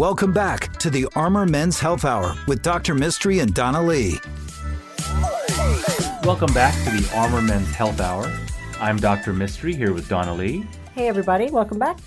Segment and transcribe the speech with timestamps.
[0.00, 2.94] Welcome back to the Armor Men's Health Hour with Dr.
[2.94, 4.18] Mistry and Donna Lee.
[6.24, 8.32] Welcome back to the Armor Men's Health Hour.
[8.80, 9.34] I'm Dr.
[9.34, 10.64] Mistry here with Donna Lee.
[10.94, 11.98] Hey, everybody, welcome back.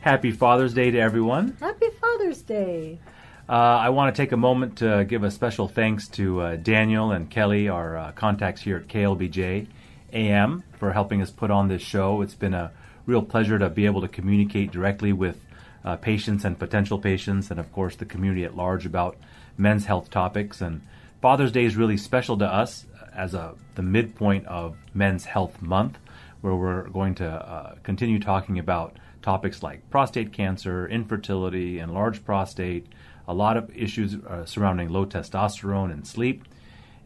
[0.00, 1.54] Happy Father's Day to everyone.
[1.60, 3.00] Happy Father's Day.
[3.46, 7.10] Uh, I want to take a moment to give a special thanks to uh, Daniel
[7.10, 9.66] and Kelly, our uh, contacts here at KLBJ
[10.14, 12.22] AM, for helping us put on this show.
[12.22, 12.72] It's been a
[13.04, 15.38] real pleasure to be able to communicate directly with
[15.84, 19.16] uh, patients and potential patients, and of course the community at large about
[19.56, 20.60] men's health topics.
[20.60, 20.82] And
[21.20, 25.98] Father's Day is really special to us as a the midpoint of Men's Health Month,
[26.40, 32.86] where we're going to uh, continue talking about topics like prostate cancer, infertility, enlarged prostate,
[33.26, 36.44] a lot of issues uh, surrounding low testosterone and sleep.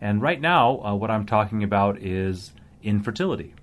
[0.00, 3.54] And right now, uh, what I'm talking about is infertility.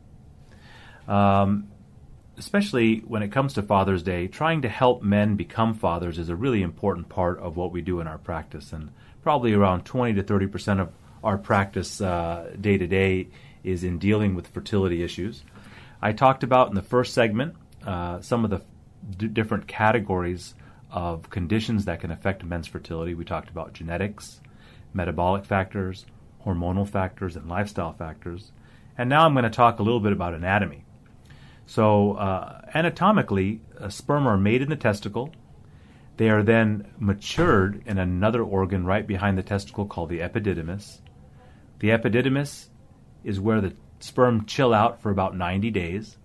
[1.08, 1.70] Um,
[2.38, 6.36] especially when it comes to Father's Day, trying to help men become fathers is a
[6.36, 8.72] really important part of what we do in our practice.
[8.72, 8.92] And
[9.24, 10.90] probably around 20 to 30 percent of
[11.24, 13.28] our practice day to day
[13.64, 15.44] is in dealing with fertility issues.
[16.02, 18.62] I talked about in the first segment uh, some of the
[19.18, 20.54] d- different categories
[20.92, 23.14] of conditions that can affect men's fertility.
[23.14, 24.40] We talked about genetics,
[24.94, 26.06] metabolic factors,
[26.46, 28.52] hormonal factors, and lifestyle factors.
[28.98, 30.86] And now I'm going to talk a little bit about anatomy.
[31.68, 35.34] So, uh, anatomically, sperm are made in the testicle.
[36.16, 41.02] They are then matured in another organ right behind the testicle called the epididymis.
[41.80, 42.70] The epididymis
[43.26, 46.18] is where the sperm chill out for about 90 days,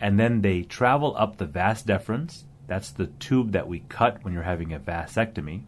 [0.00, 2.44] and then they travel up the vas deferens.
[2.66, 5.64] That's the tube that we cut when you're having a vasectomy,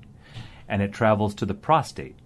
[0.66, 2.16] and it travels to the prostate.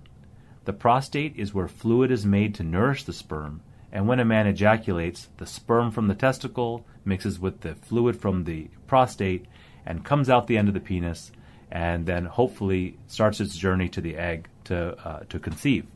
[0.66, 3.60] The prostate is where fluid is made to nourish the sperm,
[3.92, 8.44] and when a man ejaculates, the sperm from the testicle mixes with the fluid from
[8.44, 9.46] the prostate
[9.84, 11.32] and comes out the end of the penis,
[11.70, 15.86] and then hopefully starts its journey to the egg to, uh, to conceive.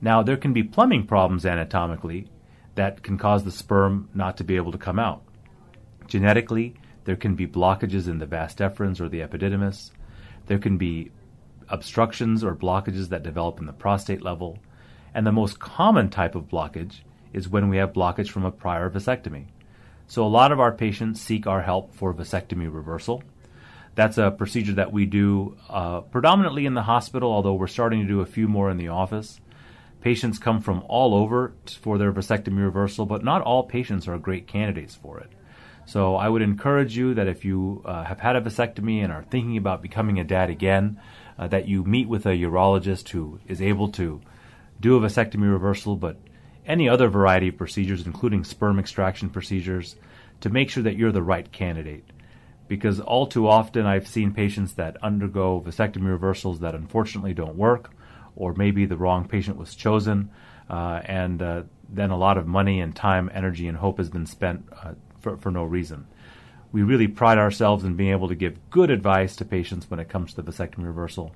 [0.00, 2.28] Now, there can be plumbing problems anatomically
[2.74, 5.22] that can cause the sperm not to be able to come out.
[6.06, 9.90] Genetically, there can be blockages in the vas deferens or the epididymis.
[10.46, 11.10] There can be
[11.68, 14.58] obstructions or blockages that develop in the prostate level.
[15.14, 17.00] And the most common type of blockage
[17.32, 19.46] is when we have blockage from a prior vasectomy.
[20.06, 23.22] So a lot of our patients seek our help for vasectomy reversal.
[23.94, 28.08] That's a procedure that we do uh, predominantly in the hospital, although we're starting to
[28.08, 29.40] do a few more in the office.
[30.00, 34.46] Patients come from all over for their vasectomy reversal, but not all patients are great
[34.46, 35.30] candidates for it.
[35.86, 39.24] So I would encourage you that if you uh, have had a vasectomy and are
[39.24, 41.00] thinking about becoming a dad again,
[41.38, 44.20] uh, that you meet with a urologist who is able to
[44.80, 46.16] do a vasectomy reversal, but
[46.66, 49.96] any other variety of procedures, including sperm extraction procedures,
[50.40, 52.04] to make sure that you're the right candidate.
[52.68, 57.90] Because all too often I've seen patients that undergo vasectomy reversals that unfortunately don't work
[58.36, 60.30] or maybe the wrong patient was chosen,
[60.68, 64.26] uh, and uh, then a lot of money and time, energy, and hope has been
[64.26, 66.06] spent uh, for, for no reason.
[66.72, 70.08] We really pride ourselves in being able to give good advice to patients when it
[70.08, 71.34] comes to the vasectomy reversal,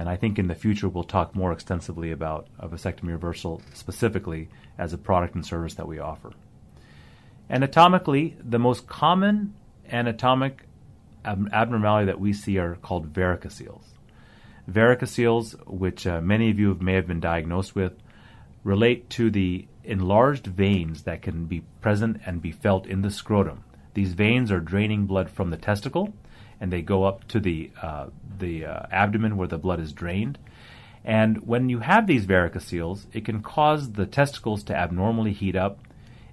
[0.00, 4.48] and I think in the future we'll talk more extensively about a vasectomy reversal specifically
[4.78, 6.32] as a product and service that we offer.
[7.50, 9.52] Anatomically, the most common
[9.92, 10.62] anatomic
[11.26, 13.82] abnormality that we see are called varicoceles.
[14.70, 17.92] Varicoceles, which uh, many of you may have been diagnosed with,
[18.64, 23.64] relate to the enlarged veins that can be present and be felt in the scrotum.
[23.92, 26.14] These veins are draining blood from the testicle,
[26.60, 28.06] and they go up to the uh,
[28.38, 30.38] the uh, abdomen where the blood is drained.
[31.04, 35.78] And when you have these varicoceles, it can cause the testicles to abnormally heat up,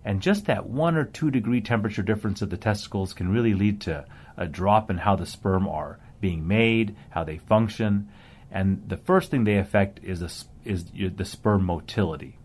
[0.04, 3.80] and just that one or two degree temperature difference of the testicles can really lead
[3.82, 4.06] to
[4.36, 8.10] a drop in how the sperm are being made, how they function,
[8.52, 10.30] and the first thing they affect is, a,
[10.66, 12.38] is the sperm motility.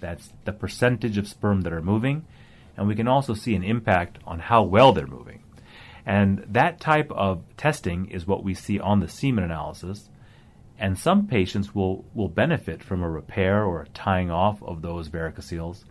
[0.00, 2.24] That's the percentage of sperm that are moving,
[2.76, 5.29] and we can also see an impact on how well they're moving.
[6.10, 10.08] And that type of testing is what we see on the semen analysis.
[10.76, 15.08] And some patients will, will benefit from a repair or a tying off of those
[15.08, 15.84] varicoceles.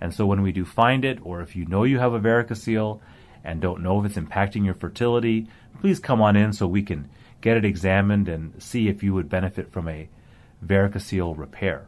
[0.00, 2.98] And so when we do find it, or if you know you have a varicocele
[3.44, 5.46] and don't know if it's impacting your fertility,
[5.80, 7.08] please come on in so we can
[7.40, 10.08] get it examined and see if you would benefit from a
[10.66, 11.86] varicocele repair.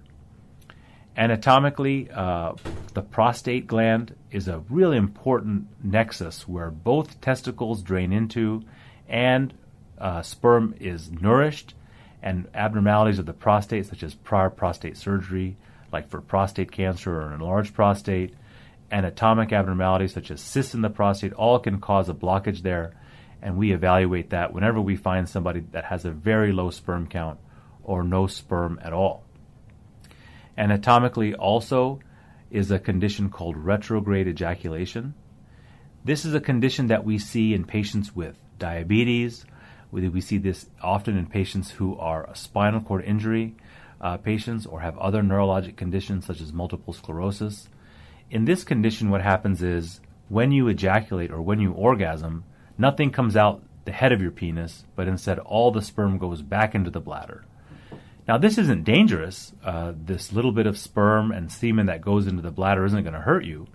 [1.17, 2.55] Anatomically, uh,
[2.95, 8.63] the prostate gland is a really important nexus where both testicles drain into
[9.09, 9.53] and
[9.99, 11.75] uh, sperm is nourished,
[12.23, 15.57] and abnormalities of the prostate, such as prior prostate surgery,
[15.93, 18.35] like for prostate cancer or an enlarged prostate,
[18.91, 22.95] anatomic abnormalities such as cysts in the prostate, all can cause a blockage there
[23.43, 27.39] and we evaluate that whenever we find somebody that has a very low sperm count
[27.83, 29.25] or no sperm at all.
[30.57, 32.01] Anatomically, also,
[32.51, 35.15] is a condition called retrograde ejaculation.
[36.05, 39.45] This is a condition that we see in patients with diabetes.
[39.91, 43.55] We see this often in patients who are spinal cord injury
[44.03, 47.69] uh, patients or have other neurologic conditions such as multiple sclerosis.
[48.31, 52.45] In this condition, what happens is when you ejaculate or when you orgasm,
[52.77, 56.75] nothing comes out the head of your penis, but instead all the sperm goes back
[56.75, 57.45] into the bladder.
[58.29, 59.53] Now, this isn't dangerous.
[59.65, 63.15] Uh, this little bit of sperm and semen that goes into the bladder isn't going
[63.15, 63.67] to hurt you,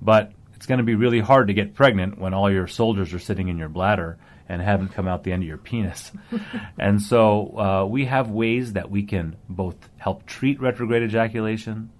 [0.00, 3.18] but it's going to be really hard to get pregnant when all your soldiers are
[3.18, 4.18] sitting in your bladder
[4.48, 6.12] and haven't come out the end of your penis.
[6.78, 11.90] and so uh, we have ways that we can both help treat retrograde ejaculation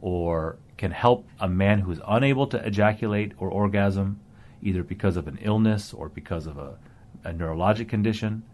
[0.00, 4.20] or can help a man who is unable to ejaculate or orgasm,
[4.62, 6.78] either because of an illness or because of a,
[7.24, 8.44] a neurologic condition.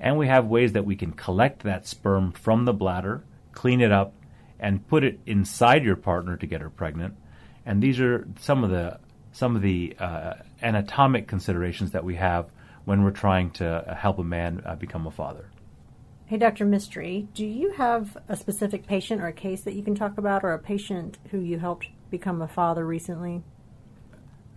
[0.00, 3.92] And we have ways that we can collect that sperm from the bladder, clean it
[3.92, 4.14] up,
[4.60, 7.14] and put it inside your partner to get her pregnant.
[7.66, 8.98] And these are some of the
[9.32, 12.50] some of the uh, anatomic considerations that we have
[12.84, 15.50] when we're trying to help a man uh, become a father.
[16.26, 16.66] Hey, Dr.
[16.66, 20.44] Mistry, do you have a specific patient or a case that you can talk about,
[20.44, 23.42] or a patient who you helped become a father recently?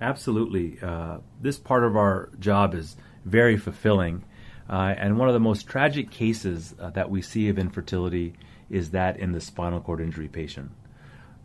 [0.01, 0.79] Absolutely.
[0.81, 4.23] Uh, this part of our job is very fulfilling
[4.71, 8.33] uh, and one of the most tragic cases uh, that we see of infertility
[8.69, 10.71] is that in the spinal cord injury patient.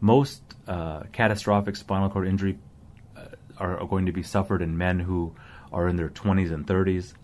[0.01, 2.57] Most uh, catastrophic spinal cord injury
[3.17, 3.25] uh,
[3.59, 5.35] are, are, going to be suffered in men who
[5.73, 7.15] are in their 20s and 30s.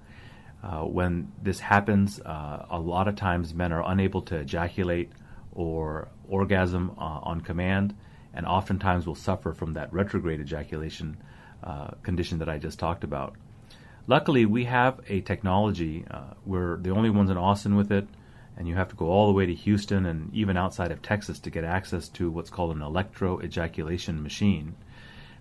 [0.64, 5.12] Uh, when this happens, uh, a lot of times men are unable to ejaculate
[5.52, 7.94] or orgasm on command,
[8.34, 11.16] and oftentimes will suffer from that retrograde ejaculation
[12.02, 13.36] condition that I just talked about.
[14.08, 16.04] Luckily, we have a technology.
[16.10, 18.08] Uh, we're the only ones in Austin with it,
[18.56, 21.38] and you have to go all the way to Houston and even outside of Texas
[21.40, 24.74] to get access to what's called an electro ejaculation machine.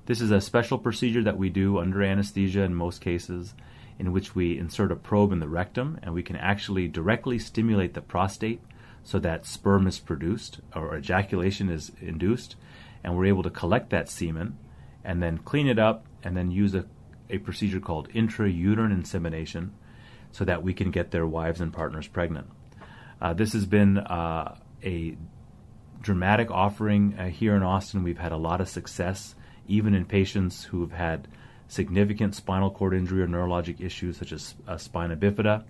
[0.05, 3.55] This is a special procedure that we do under anesthesia in most cases,
[3.97, 7.93] in which we insert a probe in the rectum and we can actually directly stimulate
[7.93, 8.61] the prostate
[9.03, 12.55] so that sperm is produced or ejaculation is induced,
[13.03, 14.57] and we're able to collect that semen
[15.03, 16.85] and then clean it up and then use a
[17.31, 19.73] a procedure called intrauterine insemination
[20.31, 22.47] so that we can get their wives and partners pregnant.
[23.21, 25.15] Uh, this has been uh, a
[26.01, 28.03] dramatic offering uh, here in Austin.
[28.03, 29.35] We've had a lot of success,
[29.67, 31.27] even in patients who have had
[31.67, 35.63] significant spinal cord injury or neurologic issues such as uh, spina bifida.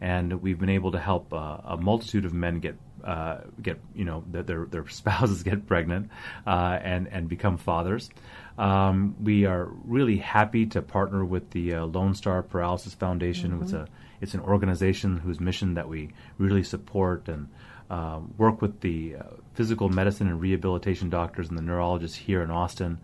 [0.00, 2.76] And we've been able to help uh, a multitude of men get
[3.08, 6.10] uh, get you know that their their spouses get pregnant
[6.46, 8.10] uh, and and become fathers.
[8.58, 13.52] Um, we are really happy to partner with the uh, Lone Star Paralysis Foundation.
[13.52, 13.62] Mm-hmm.
[13.62, 13.88] It's a
[14.20, 17.48] it's an organization whose mission that we really support and
[17.88, 19.22] uh, work with the uh,
[19.54, 22.98] physical medicine and rehabilitation doctors and the neurologists here in Austin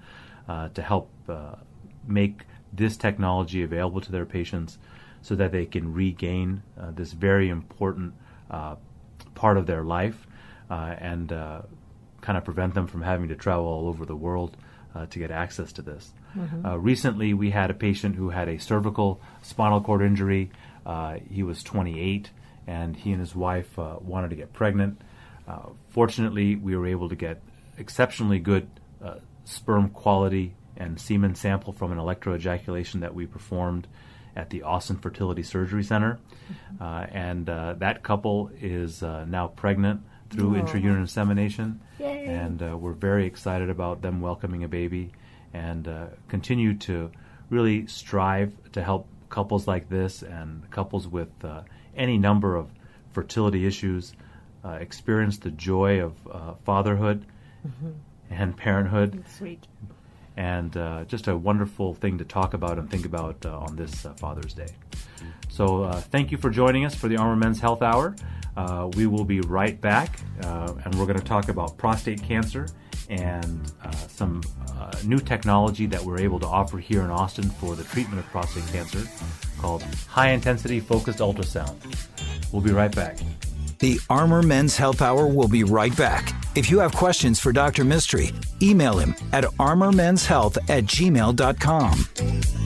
[0.48, 1.10] uh, to help
[2.06, 4.76] make this technology available to their patients
[5.22, 6.62] so that they can regain
[6.92, 8.12] this very important
[9.34, 10.26] part of their life
[10.70, 11.62] uh, and uh,
[12.20, 14.56] kind of prevent them from having to travel all over the world
[14.94, 16.12] uh, to get access to this.
[16.36, 16.66] Mm-hmm.
[16.66, 20.50] Uh, recently, we had a patient who had a cervical spinal cord injury.
[20.86, 22.30] Uh, he was 28,
[22.66, 25.00] and he and his wife uh, wanted to get pregnant.
[25.90, 27.42] fortunately, we were able to get
[27.76, 28.68] exceptionally good
[29.44, 33.86] sperm quality and semen sample from an electroejaculation that we performed
[34.36, 36.18] at the Austin Fertility Surgery Center.
[36.80, 40.00] Uh, and uh, that couple is uh, now pregnant
[40.30, 40.60] through oh.
[40.60, 41.80] intrauterine insemination.
[41.98, 42.26] Yay.
[42.26, 45.12] And uh, we're very excited about them welcoming a baby
[45.52, 47.12] and uh, continue to
[47.50, 51.62] really strive to help couples like this and couples with uh,
[51.96, 52.68] any number of
[53.12, 54.14] fertility issues
[54.80, 56.14] experience the joy of
[56.64, 57.26] fatherhood
[57.66, 57.90] mm-hmm.
[58.30, 59.22] and parenthood.
[59.36, 59.66] Sweet
[60.36, 64.04] and uh, just a wonderful thing to talk about and think about uh, on this
[64.04, 64.68] uh, Father's Day.
[65.48, 68.16] So, uh, thank you for joining us for the Armor Men's Health Hour.
[68.56, 72.66] Uh, we will be right back, uh, and we're going to talk about prostate cancer
[73.10, 73.72] and
[74.08, 74.40] some
[75.04, 78.66] new technology that we're able to offer here in Austin for the treatment of prostate
[78.72, 79.06] cancer
[79.58, 81.74] called high intensity focused ultrasound.
[82.52, 83.18] We'll be right back.
[83.80, 86.32] The Armor Men's Health Hour will be right back.
[86.54, 87.84] If you have questions for Dr.
[87.84, 88.32] Mistry,
[88.62, 92.63] email him at armormenshealth at gmail.com.